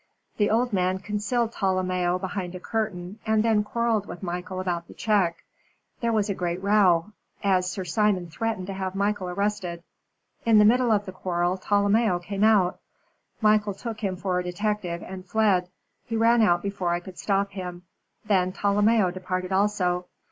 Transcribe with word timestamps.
The 0.37 0.49
old 0.49 0.73
man 0.73 0.97
concealed 0.97 1.51
Tolomeo 1.51 2.17
behind 2.17 2.55
a 2.55 2.59
curtain, 2.59 3.19
and 3.23 3.43
then 3.43 3.63
quarrelled 3.63 4.07
with 4.07 4.23
Michael 4.23 4.59
about 4.59 4.87
the 4.87 4.95
check. 4.95 5.43
There 5.99 6.11
was 6.11 6.27
a 6.27 6.33
great 6.33 6.59
row, 6.63 7.11
as 7.43 7.69
Sir 7.69 7.85
Simon 7.85 8.25
threatened 8.27 8.65
to 8.65 8.73
have 8.73 8.95
Michael 8.95 9.29
arrested. 9.29 9.83
In 10.43 10.57
the 10.57 10.65
middle 10.65 10.91
of 10.91 11.05
the 11.05 11.11
quarrel 11.11 11.55
Tolomeo 11.55 12.17
came 12.17 12.43
out. 12.43 12.79
Michael 13.41 13.75
took 13.75 13.99
him 13.99 14.15
for 14.15 14.39
a 14.39 14.43
detective, 14.43 15.03
and 15.03 15.23
fled. 15.23 15.69
He 16.07 16.15
ran 16.17 16.41
out 16.41 16.63
before 16.63 16.89
I 16.89 16.99
could 16.99 17.19
stop 17.19 17.51
him. 17.51 17.83
Then 18.25 18.51
Tolomeo 18.53 19.11
departed 19.11 19.51
also. 19.51 20.07